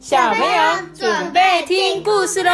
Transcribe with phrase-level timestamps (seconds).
[0.00, 2.50] 小朋友准备听故事喽。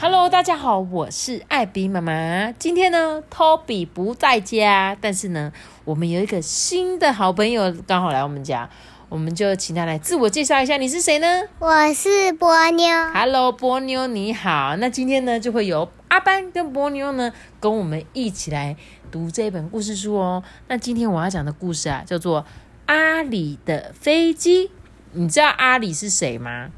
[0.00, 2.50] Hello，大家好，我是艾比妈妈。
[2.52, 5.52] 今天呢，Toby 不在家，但是呢，
[5.84, 8.70] 我们有一个新的好朋友刚好来我们家，
[9.10, 12.86] 我们就请他来自我介绍一下，你是谁呢我是波妞。
[13.12, 14.74] ？Hello，波妞你好。
[14.76, 17.30] 那今天呢，就会由阿班跟波妞呢，
[17.60, 18.74] 跟我们一起来
[19.10, 20.42] 读这本故事书哦。
[20.68, 22.40] 那今天我要讲的故事啊，叫做
[22.86, 24.68] 《阿里的飞机》。
[25.12, 26.70] 你知道阿里是谁吗？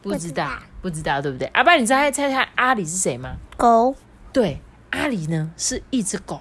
[0.00, 1.48] 不知道，不知道，对不对？
[1.48, 3.36] 阿爸，你知道猜猜阿里是谁吗？
[3.56, 3.96] 狗
[4.32, 6.40] 对，阿里呢是一只狗，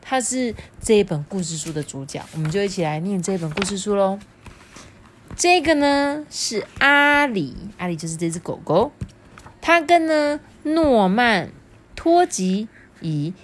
[0.00, 4.18] 它是这一本故事书的主角，我们就一起来念这一本故事书喽。
[5.36, 8.92] 这个呢是阿里，阿里就是这只狗狗，
[9.60, 11.50] 它跟呢诺曼、
[11.94, 12.68] 托吉
[13.02, 13.34] 以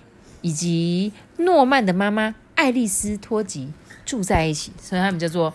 [0.41, 3.69] 以及诺曼的妈妈爱丽丝托吉
[4.07, 5.53] 住在一起，所以他们叫做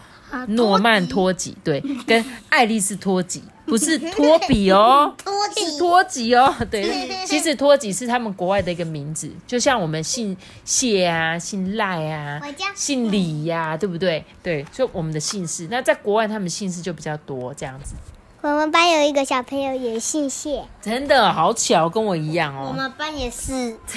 [0.50, 12.42] 诺曼托吉，对，跟爱丽丝托吉， 不是托比哦，托是托吉哦， 对，其实托吉是他们国外的一个名字，就像我们姓谢啊、姓赖啊、
[12.76, 14.26] 姓李呀、对不对？
[14.44, 15.70] 对，就我们的姓氏。
[15.72, 17.96] 那在国外，他们姓氏就比较多，这样子。
[18.42, 22.68] 我们班有一个小朋友也姓谢，真的好巧，跟我一样哦。
[22.70, 23.78] 我们班也是。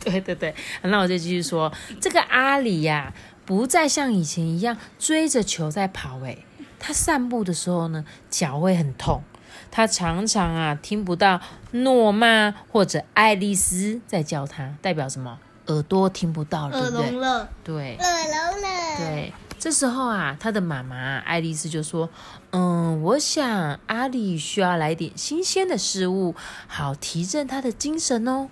[0.04, 3.12] 对对对，那我就继续说，这个阿里呀、
[3.44, 6.44] 不再像以前一样追着球在跑，诶，
[6.78, 9.22] 他散步的时候呢，脚会很痛，
[9.70, 11.40] 他常常啊听不到
[11.72, 15.38] 诺曼或者爱丽丝在叫他，代表什么？
[15.66, 17.10] 耳朵听不到了，对不对？
[17.20, 18.96] 了，对耳聋了。
[18.96, 22.08] 对，这时候啊，他的妈妈爱丽丝就说
[22.50, 26.34] ：“嗯，我想阿里需要来点新鲜的事物，
[26.66, 28.48] 好提振他的精神哦。”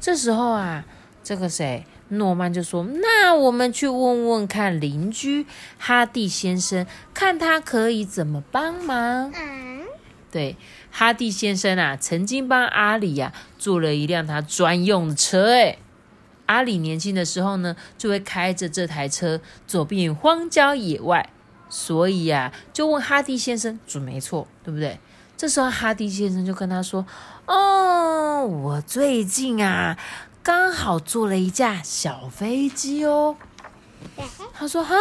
[0.00, 0.84] 这时候啊，
[1.22, 5.44] 这个谁，诺曼就说：“那我们去问问看邻居
[5.78, 9.82] 哈蒂先生，看他可以怎么帮忙。”嗯，
[10.30, 10.56] 对，
[10.90, 15.46] 哈蒂先生啊，曾经帮阿里呀、做了一辆他专用的车。
[15.46, 15.78] 诶，
[16.46, 21.28] 阿里年轻的时候呢，就会开着这台车走遍荒郊野外，
[21.68, 24.98] 所以呀、就问哈蒂先生准没错，对不对？
[25.38, 27.06] 这时候哈迪先生就跟他说
[27.46, 29.96] ：“哦，我最近啊，
[30.42, 33.36] 刚好坐了一架小飞机哦。”
[34.52, 34.94] 他说：“哈。”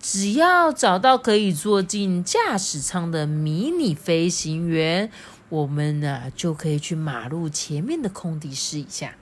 [0.00, 5.10] 只要找到可以坐进驾驶舱的迷你飞行员，
[5.48, 9.14] 我们呢、就可以去马路前面的空地试一下。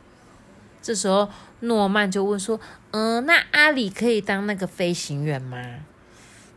[0.82, 2.60] 这时候，诺曼就问说
[2.92, 5.58] ：“嗯、那阿里可以当那个飞行员吗？”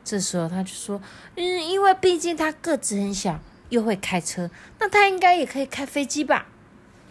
[0.03, 1.01] 这时候他就说
[1.37, 3.39] ：“嗯，因为毕竟他个子很小，
[3.69, 4.49] 又会开车，
[4.79, 6.47] 那他应该也可以开飞机吧？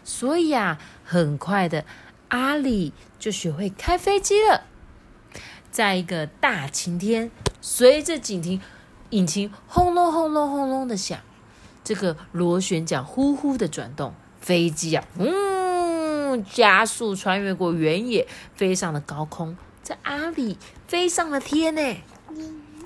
[0.05, 1.85] 所以啊，很快的，
[2.29, 4.65] 阿里就学会开飞机了。”
[5.71, 7.31] 在一个大晴天，
[7.61, 8.61] 随着警亭
[9.11, 11.21] 引擎轰隆轰隆轰隆的响，
[11.85, 19.57] 这个螺旋桨呼呼的转动，飞机啊，嗯，加速穿越过原野，飞上了高空。
[19.85, 21.97] 这阿里飞上了天呢！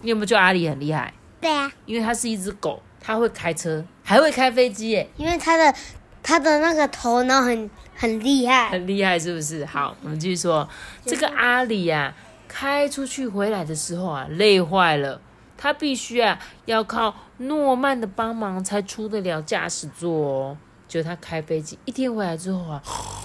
[0.02, 1.14] 你有没有觉得阿里很厉害？
[1.40, 5.74] 对啊，因为它是一只狗，它会开车，还会开飞机，耶，因为他的
[6.22, 8.68] 他的那个头脑很很厉害。
[8.68, 9.66] 很厉害，是不是？
[9.66, 10.68] 好，我们继续说，
[11.04, 12.14] 这个阿里呀、
[12.46, 15.20] 开出去回来的时候啊，累坏了，
[15.58, 20.56] 他必须啊要靠诺曼的帮忙才出得了驾驶座哦。
[20.86, 22.82] 就他开飞机一天回来之后啊，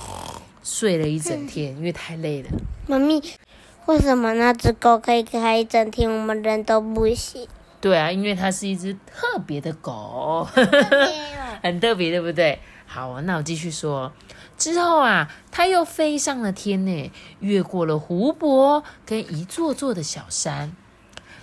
[0.64, 2.50] 睡了一整天，因为太累了。
[2.88, 3.22] 妈咪，
[3.86, 7.48] 为什么那只狗可以开一整天，我们人都不行？
[7.80, 10.48] 对啊，因为它是一只特别的狗，
[11.62, 12.60] 很特别，对不对？
[12.86, 14.12] 好，那我继续说。
[14.58, 20.76] 之后啊，它又飞上了天呢，越过了湖泊跟一座座的小山。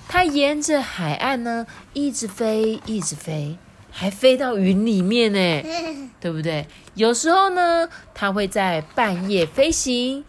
[0.08, 3.56] 它沿着海岸呢，一直飞，一直飞，
[3.90, 5.62] 还飞到云里面呢，
[6.20, 6.66] 对不对？
[6.94, 10.24] 有时候呢，它会在半夜飞行，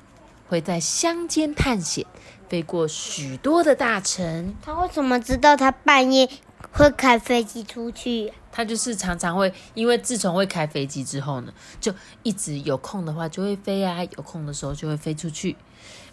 [0.48, 2.06] 会在乡间探险，
[2.48, 4.56] 飞过许多的大城。
[4.62, 6.30] 他为什么知道他半夜
[6.72, 8.32] 会开飞机出去？
[8.52, 11.94] 他就是常常会，因为自从会开飞机之后呢，就
[12.24, 15.58] 一直有空的话就会飞啊，有空的时候就会飞出去。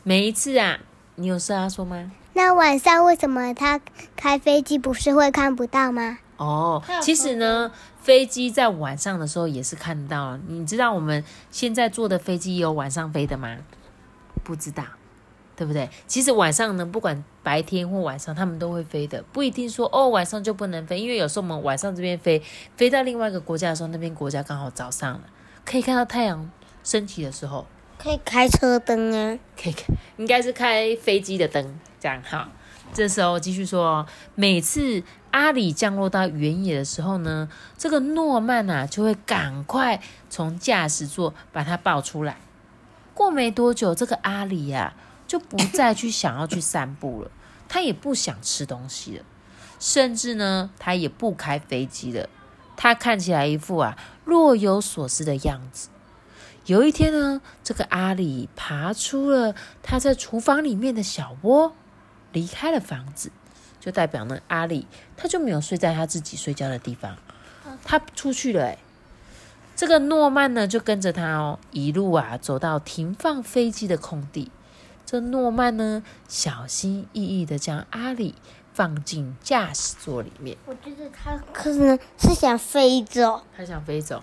[0.02, 0.78] 每一次啊，
[1.14, 2.10] 你有事要说吗？
[2.32, 3.80] 那晚上为什么他
[4.16, 6.18] 开飞机不是会看不到吗？
[6.38, 7.70] 哦，其实呢，
[8.00, 10.36] 飞机在晚上的时候也是看得到。
[10.48, 13.58] 你知道我们现在坐的飞机有晚上飞的吗？
[14.44, 14.84] 不知道，
[15.56, 15.88] 对不对？
[16.06, 22.42] 其实晚上呢，不管白天或晚上，他们都会飞的，不一定说哦晚上就不能飞，因为有时候我们晚上这边飞，
[22.76, 25.22] 飞到另外一个国家的时候，那边国家刚好早上了，
[25.64, 26.50] 可以看到太阳
[26.82, 27.66] 升起的时候，
[27.98, 29.38] 可以开车灯啊。
[29.56, 32.48] 可以开，应该是开飞机的灯，这样哈。
[32.92, 37.48] 这时候继续说哦，每次阿里降落到原野的时候呢，
[37.78, 39.98] 这个诺曼啊就会赶快
[40.28, 42.36] 从驾驶座把它抱出来。
[43.14, 44.94] 过没多久，这个阿里呀、
[45.26, 47.30] 就不再去想要去散步了，
[47.68, 49.24] 他也不想吃东西了，
[49.78, 52.28] 甚至呢，他也不开飞机了。
[52.76, 55.88] 他看起来一副啊若有所思的样子。
[56.66, 61.74] 有一天呢，这个阿里爬出了他在厨房里面的小窝，
[62.32, 63.30] 离开了房子，
[63.78, 64.86] 就代表呢阿里
[65.16, 67.16] 他就没有睡在他自己睡觉的地方，
[67.84, 68.78] 他出去了、欸。
[69.74, 74.50] 这个诺曼呢就跟着他哦，一路啊走到停放飞机的空地。
[75.04, 78.34] 这诺曼呢小心翼翼的将阿里
[78.72, 80.56] 放进驾驶座里面。
[80.66, 83.42] 我觉得他可能是想飞走。
[83.56, 84.22] 他想飞走。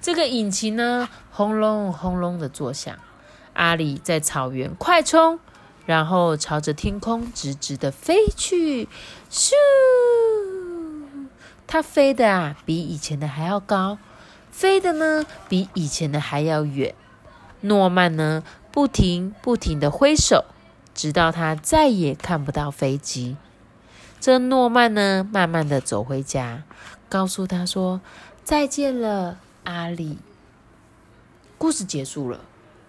[0.00, 2.96] 这个引擎呢，轰隆轰隆的作响。
[3.54, 5.40] 阿里在草原快冲，
[5.86, 8.88] 然后朝着天空直直的飞去。
[9.28, 9.50] 咻！
[11.66, 13.98] 它飞的啊，比以前的还要高，
[14.58, 16.92] 飞的呢，比以前的还要远。
[17.60, 20.46] 诺曼呢，不停不停的挥手，
[20.92, 23.36] 直到他再也看不到飞机。
[24.18, 26.64] 这诺曼呢，慢慢的走回家，
[27.08, 28.00] 告诉他说
[28.42, 30.18] ：“再见了，阿里。”
[31.56, 32.40] 故事结束了。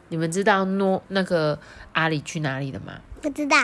[0.08, 1.60] 你们知道诺那个
[1.94, 2.94] 阿里去哪里了吗？
[3.22, 3.56] 不知道，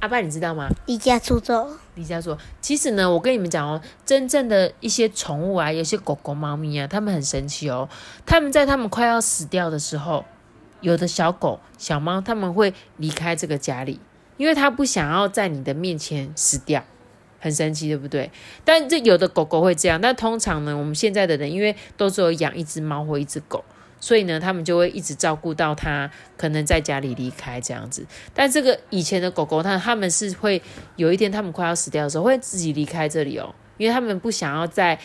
[0.00, 0.68] 阿爸，你知道吗？
[0.86, 1.68] 离家出走。
[1.94, 7.88] 离家出走：“其实呢，我跟你们讲哦，真正的一些宠物啊，有些狗狗、猫咪啊，它们很神奇哦。
[8.26, 10.24] 它们在它们快要死掉的时候，
[10.82, 13.98] 有的小狗、小猫，它们会离开这个家里，
[14.36, 16.84] 因为它不想要在你的面前死掉，
[17.40, 18.30] 很神奇，对不对？
[18.64, 23.64] 但这有的狗狗会这样，但通常呢，我们现在的人因为都是有养一只猫或一只狗。”
[23.98, 28.06] 所以呢，他们就会一直照顾到它可能在家里离开这样子。
[28.34, 30.60] 但这个以前的狗狗，它他们是会
[30.96, 34.98] 有一天它们快要死掉的时候，会自己离开这里哦，因为他们不想要在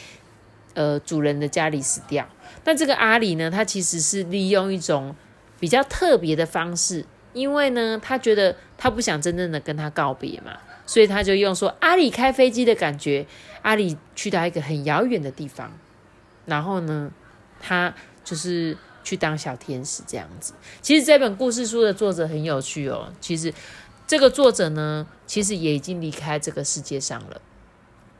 [0.74, 2.28] 呃主人的家里死掉。
[2.64, 5.16] 但这个阿里呢，它其实是利用一种
[5.60, 10.52] 比较特别的方式，因为呢，他觉得他不想真正的跟他告别嘛，
[10.86, 13.26] 所以他就用说阿里开飞机的感觉，
[13.62, 15.72] 阿里去到一个很遥远的地方，
[16.46, 17.12] 然后呢，
[17.60, 18.78] 他就是。
[19.04, 20.54] 去当小天使这样子。
[20.80, 23.12] 其实这本故事书的作者很有趣哦。
[23.20, 23.52] 其实
[24.06, 27.42] 这个作者呢，其实也已经离开这个世界上了。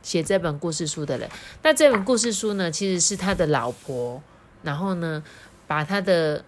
[0.02, 1.30] 写这本故事书的人，
[1.62, 4.20] 那这本故事书呢，其实是他的老婆，
[4.64, 5.22] 然后呢，
[5.68, 6.44] 把他的，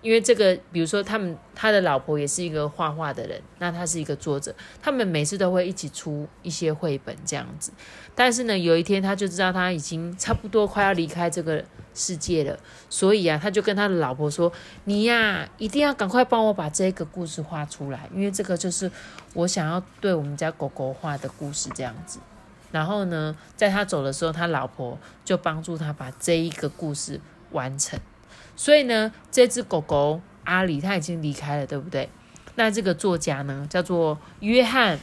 [0.00, 7.72] 因为这个，比如说他们他的老婆也是一个画画的人，那他是一个作者，他们每次都会一起出一些绘本这样子。
[8.14, 11.64] 但是呢，有一天他就知道他已经差不多快要离开这个
[11.94, 12.58] 世界了，
[12.88, 14.52] 所以啊，他就跟他的老婆说
[14.84, 18.90] ：“你呀，一定要赶快帮我把这个故事画出来，因为这个就是
[19.34, 22.20] 我想要对我们家狗狗画的故事这样子。”
[22.70, 27.98] 然后呢，在他走的时候，他老婆就帮助他把这一个故事完成。
[28.58, 32.10] 所以呢，这只狗狗阿里他已经离开了，对不对？
[32.56, 34.98] 那这个作家呢，叫做约翰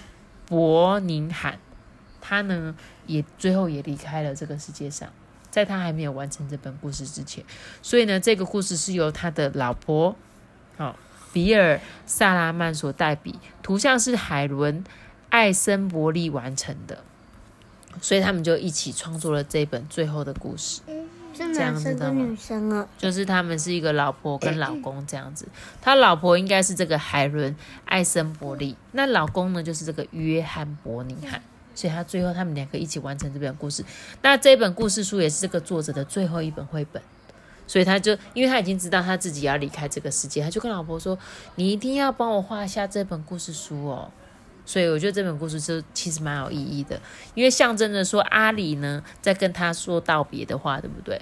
[0.45, 1.57] 伯宁罕，
[2.19, 2.75] 他呢
[3.07, 5.07] 也最后也离开了这个世界上，
[5.49, 7.45] 在他还没有完成这本故事之前。
[7.81, 10.13] 所以呢，这个故事是由他的老婆，
[10.75, 10.97] 好、
[11.31, 14.83] 比尔萨拉曼所代笔，图像是海伦
[15.29, 16.97] 艾森伯利完成的。
[18.01, 20.81] 所以他们就一起创作了这本最后的故事，
[21.35, 22.87] 是这样男生跟知道吗女生啊？
[22.97, 25.47] 就是他们是一个老婆跟老公这样子。
[25.81, 31.41] 他老婆应该是这个海伦艾森伯利，那老公呢就是这个约翰伯尼汉。
[31.77, 33.83] 所以他最后他们两个一起完成这本故事。
[34.21, 37.01] 那这本故事书也是这个作者的最后一本绘本，
[37.67, 41.19] 所以他就因为他已经知道他自己要离开这个世界，他就跟老婆说
[41.55, 44.09] ：“你一定要帮我画下这本故事书哦。”
[44.65, 46.99] 所以我觉得这本故事书其实蛮有意义的，
[47.33, 51.21] 因为象征着说阿里呢在跟他说道别的话，对不对？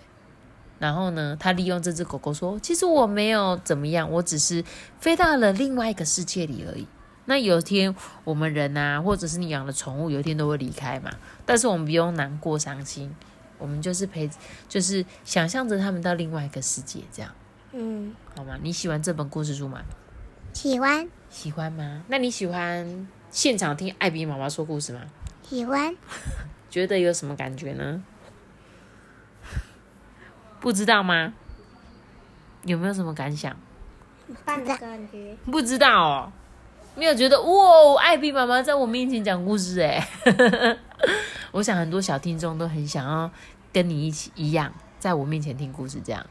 [0.79, 4.61] 然后呢，他利用这只狗狗说：“其实我没有怎么样，我只是
[4.99, 6.85] 飞到了另外一个世界里而已。”
[7.25, 7.95] 那有一天
[8.25, 11.09] 我们人啊，或者是你养的宠物，有一天都会离开嘛。
[11.45, 13.15] 但是我们不用难过、伤心，
[13.57, 14.29] 我们就是陪，
[14.67, 17.31] 就是想象着他们到另外一个世界，这样
[17.71, 18.57] 嗯，好吗？
[18.61, 19.81] 你喜欢这本故事书吗？
[20.51, 22.03] 喜欢喜欢吗？
[22.09, 25.01] 那你喜欢现场听艾比妈妈说故事吗？
[25.41, 25.95] 喜欢，
[26.69, 28.03] 觉得有什么感觉呢？
[30.59, 31.33] 不知道吗？
[32.63, 33.57] 有没有什么感想？
[34.45, 35.35] 半的感觉。
[35.51, 36.31] 不知道哦，
[36.95, 40.07] 没有觉得哇，艾比妈妈在我面前讲故事哎。
[41.51, 43.31] 我想很多小听众都很想要
[43.73, 46.23] 跟你一起一样，在我面前听故事这样。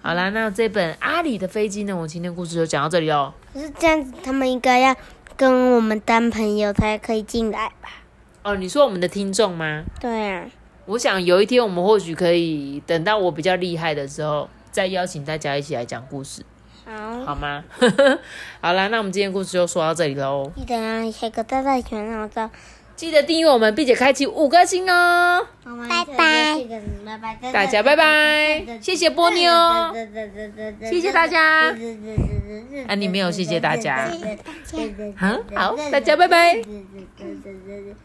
[0.00, 3.34] 好啦，那这本阿里的飞机呢，我今天故事就讲到这里哦。
[3.52, 4.96] 可是这样子，他们应该要
[5.36, 7.90] 跟我们当朋友才可以进来吧？
[8.42, 9.84] 哦，你说我们的听众吗？
[10.00, 10.46] 对啊，
[10.86, 16.42] 我想有一天我们或许可以等到我比较厉害的时候，再邀请大家一起来讲故事，
[16.84, 17.64] 好，好吗？
[18.62, 20.50] 好啦，那我们今天故事就说到这里喽。
[20.56, 22.48] 记得让下个大大全号照，
[22.96, 25.46] 记得订阅我们，并且开启五颗星哦。
[25.88, 26.56] 拜拜，
[27.52, 29.52] 大家拜拜，谢谢波妞，
[30.80, 31.74] 谢谢大家。
[32.88, 34.08] 啊，你没有谢谢大家。
[35.16, 36.56] 好 好，大家拜拜。